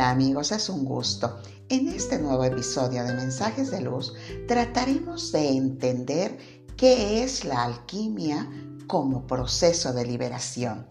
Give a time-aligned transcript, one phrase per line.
[0.00, 1.42] Hola amigos, es un gusto.
[1.68, 4.14] En este nuevo episodio de Mensajes de Luz
[4.48, 6.38] trataremos de entender
[6.78, 8.48] qué es la alquimia
[8.86, 10.86] como proceso de liberación.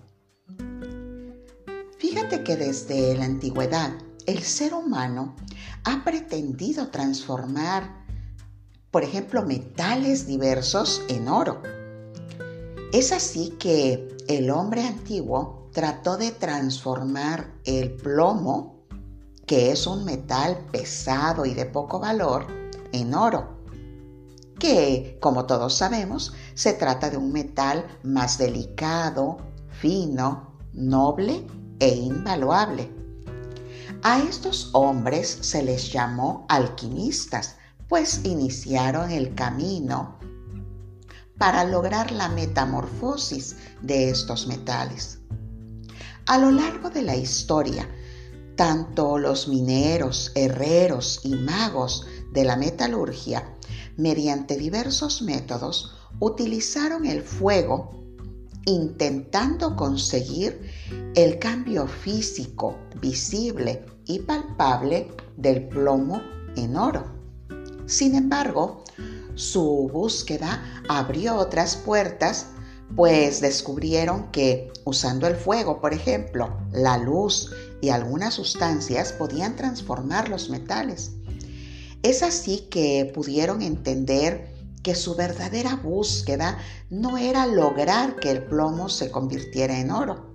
[1.98, 3.94] Fíjate que desde la antigüedad
[4.28, 5.36] el ser humano
[5.86, 8.06] ha pretendido transformar,
[8.92, 11.64] por ejemplo, metales diversos en oro.
[12.94, 18.79] Es así que el hombre antiguo trató de transformar el plomo
[19.50, 22.46] que es un metal pesado y de poco valor,
[22.92, 23.58] en oro,
[24.60, 29.38] que, como todos sabemos, se trata de un metal más delicado,
[29.72, 31.48] fino, noble
[31.80, 32.94] e invaluable.
[34.04, 37.56] A estos hombres se les llamó alquimistas,
[37.88, 40.20] pues iniciaron el camino
[41.40, 45.18] para lograr la metamorfosis de estos metales.
[46.28, 47.90] A lo largo de la historia,
[48.60, 53.56] tanto los mineros, herreros y magos de la metalurgia,
[53.96, 58.04] mediante diversos métodos, utilizaron el fuego
[58.66, 60.60] intentando conseguir
[61.16, 66.22] el cambio físico, visible y palpable del plomo
[66.58, 67.06] en oro.
[67.86, 68.84] Sin embargo,
[69.36, 72.48] su búsqueda abrió otras puertas,
[72.94, 80.30] pues descubrieron que usando el fuego, por ejemplo, la luz y algunas sustancias podían transformar
[80.30, 81.12] los metales.
[82.04, 86.58] Es así que pudieron entender que su verdadera búsqueda
[86.90, 90.34] no era lograr que el plomo se convirtiera en oro,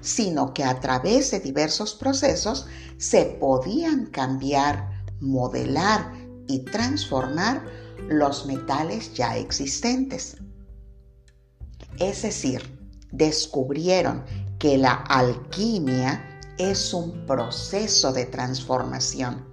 [0.00, 6.12] sino que a través de diversos procesos se podían cambiar, modelar
[6.48, 7.64] y transformar
[8.08, 10.36] los metales ya existentes.
[11.98, 12.78] Es decir,
[13.12, 14.24] descubrieron
[14.58, 16.27] que la alquimia
[16.58, 19.46] es un proceso de transformación.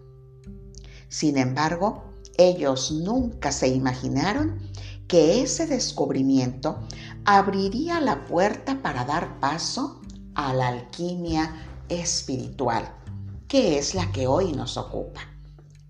[1.07, 2.03] Sin embargo,
[2.37, 4.59] ellos nunca se imaginaron
[5.07, 6.79] que ese descubrimiento
[7.25, 10.01] abriría la puerta para dar paso
[10.33, 11.55] a la alquimia
[11.89, 12.91] espiritual,
[13.47, 15.21] que es la que hoy nos ocupa.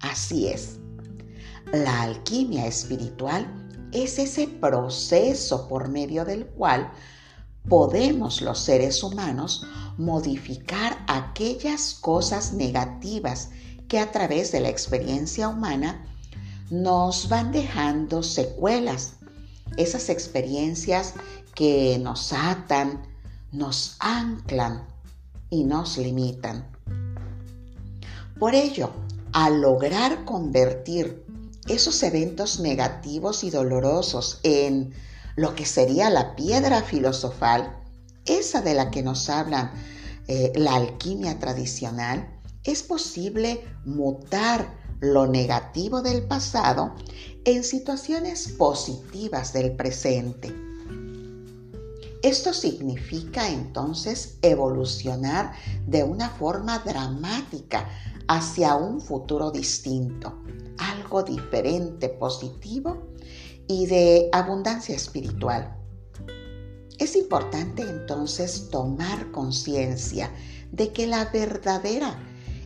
[0.01, 0.79] Así es,
[1.71, 3.47] la alquimia espiritual
[3.91, 6.91] es ese proceso por medio del cual
[7.69, 9.65] podemos los seres humanos
[9.97, 13.49] modificar aquellas cosas negativas
[13.87, 16.05] que a través de la experiencia humana
[16.69, 19.13] nos van dejando secuelas.
[19.77, 21.13] Esas experiencias
[21.53, 23.03] que nos atan,
[23.51, 24.85] nos anclan
[25.49, 26.67] y nos limitan.
[28.39, 28.91] Por ello,
[29.31, 31.25] al lograr convertir
[31.67, 34.93] esos eventos negativos y dolorosos en
[35.35, 37.77] lo que sería la piedra filosofal,
[38.25, 39.71] esa de la que nos hablan
[40.27, 42.27] eh, la alquimia tradicional,
[42.63, 46.95] es posible mutar lo negativo del pasado
[47.43, 50.53] en situaciones positivas del presente.
[52.23, 55.53] Esto significa entonces evolucionar
[55.85, 57.87] de una forma dramática
[58.27, 60.41] hacia un futuro distinto,
[60.79, 63.09] algo diferente, positivo
[63.67, 65.75] y de abundancia espiritual.
[66.97, 70.31] Es importante entonces tomar conciencia
[70.71, 72.17] de que la verdadera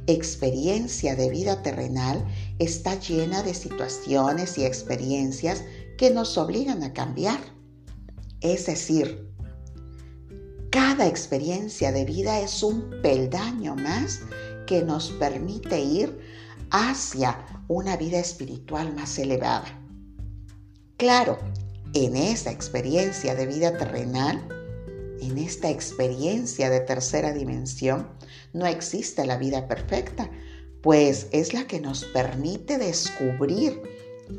[0.08, 2.26] experiencia de vida terrenal
[2.58, 5.64] está llena de situaciones y experiencias
[5.98, 7.40] que nos obligan a cambiar.
[8.42, 9.30] Es decir,
[10.72, 14.22] cada experiencia de vida es un peldaño más
[14.66, 16.20] que nos permite ir
[16.72, 19.79] hacia una vida espiritual más elevada.
[21.00, 21.40] Claro,
[21.94, 24.46] en esta experiencia de vida terrenal,
[25.22, 28.10] en esta experiencia de tercera dimensión,
[28.52, 30.30] no existe la vida perfecta,
[30.84, 33.82] pues es la que nos permite descubrir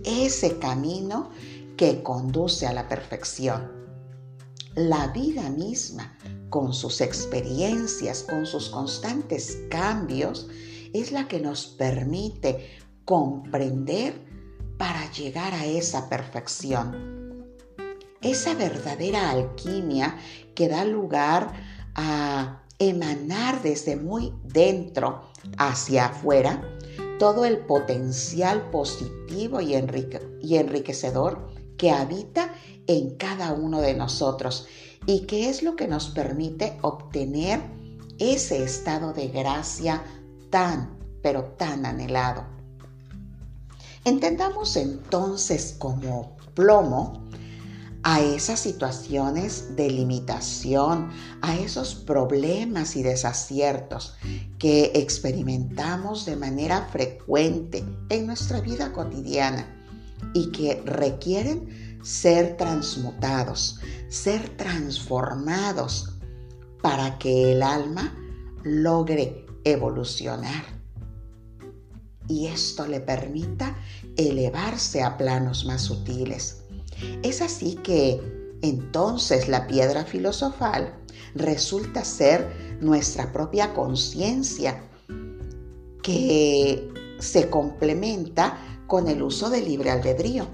[0.05, 1.31] ese camino
[1.79, 3.73] que conduce a la perfección.
[4.75, 6.15] La vida misma,
[6.51, 10.47] con sus experiencias, con sus constantes cambios,
[10.93, 12.69] es la que nos permite
[13.07, 14.29] comprender
[14.81, 17.21] para llegar a esa perfección
[18.23, 20.17] esa verdadera alquimia
[20.55, 21.53] que da lugar
[21.95, 25.21] a emanar desde muy dentro
[25.59, 26.63] hacia afuera
[27.19, 32.55] todo el potencial positivo y, enriquecedor que habita
[32.87, 34.67] en cada uno de nosotros
[35.05, 37.61] y que es lo que nos permite obtener
[38.19, 40.03] ese estado de gracia
[40.49, 42.60] tan, pero tan anhelado.
[44.05, 47.29] Entendamos entonces como plomo
[48.03, 51.11] a esas situaciones de limitación,
[51.43, 54.17] a esos problemas y desaciertos
[54.59, 59.67] que experimentamos de manera frecuente en nuestra vida cotidiana
[60.33, 66.15] y que requieren ser transmutados, ser transformados
[66.81, 68.17] para que el alma
[68.63, 70.80] logre evolucionar.
[72.29, 73.77] Y esto le permita
[74.17, 76.63] elevarse a planos más sutiles.
[77.23, 78.21] Es así que
[78.63, 80.95] entonces la piedra filosofal
[81.35, 84.83] resulta ser nuestra propia conciencia
[86.03, 86.89] que
[87.19, 90.47] se complementa con el uso del libre albedrío.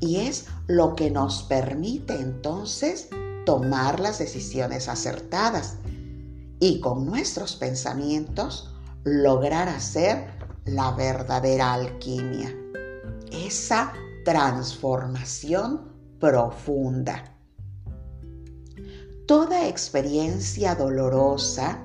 [0.00, 3.08] Y es lo que nos permite entonces
[3.44, 5.76] tomar las decisiones acertadas
[6.60, 8.70] y con nuestros pensamientos
[9.04, 10.35] lograr hacer
[10.66, 12.54] la verdadera alquimia,
[13.30, 13.92] esa
[14.24, 17.32] transformación profunda.
[19.26, 21.80] Toda experiencia dolorosa,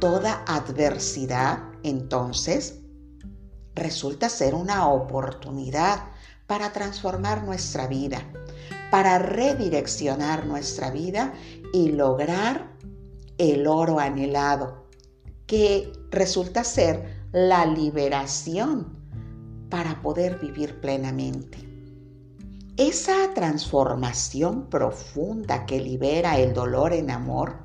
[0.00, 2.80] toda adversidad, entonces,
[3.74, 6.00] resulta ser una oportunidad
[6.46, 8.22] para transformar nuestra vida,
[8.90, 11.34] para redireccionar nuestra vida
[11.72, 12.72] y lograr
[13.38, 14.88] el oro anhelado,
[15.46, 18.96] que resulta ser la liberación
[19.70, 21.58] para poder vivir plenamente.
[22.76, 27.56] Esa transformación profunda que libera el dolor en amor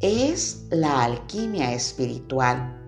[0.00, 2.82] es la alquimia espiritual.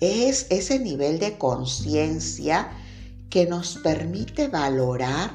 [0.00, 2.70] Es ese nivel de conciencia
[3.30, 5.32] que nos permite valorar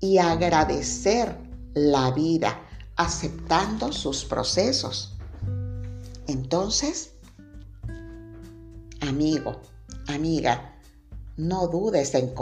[0.00, 1.38] y agradecer
[1.74, 2.60] la vida
[2.96, 5.11] aceptando sus procesos.
[6.26, 7.14] Entonces,
[9.00, 9.60] amigo,
[10.06, 10.76] amiga,
[11.36, 12.32] no dudes en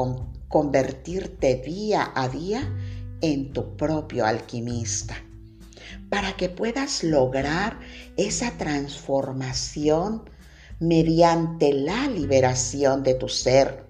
[0.49, 2.69] convertirte día a día
[3.21, 5.17] en tu propio alquimista
[6.09, 7.79] para que puedas lograr
[8.17, 10.29] esa transformación
[10.81, 13.87] mediante la liberación de tu ser,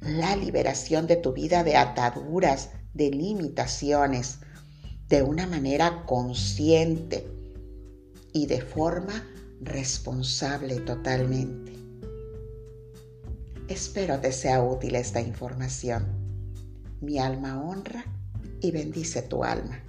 [0.00, 4.38] la liberación de tu vida de ataduras, de limitaciones,
[5.08, 7.26] de una manera consciente
[8.34, 9.24] y de forma
[9.62, 11.72] responsable totalmente.
[13.68, 16.04] Espero te sea útil esta información.
[17.00, 18.04] Mi alma honra
[18.60, 19.80] y bendice tu alma.